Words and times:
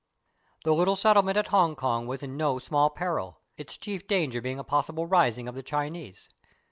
The 0.63 0.73
little 0.73 0.95
settlement 0.95 1.37
at 1.37 1.49
Hong 1.49 1.75
Kong 1.75 2.07
was 2.07 2.23
in 2.23 2.35
no 2.35 2.57
small 2.57 2.89
peril, 2.89 3.37
its 3.55 3.77
chief 3.77 4.07
danger 4.07 4.41
being 4.41 4.57
a 4.57 4.63
possible 4.63 5.05
rising 5.05 5.47
of 5.47 5.53
the 5.53 5.61
Chi 5.61 5.91
nese. 5.91 6.27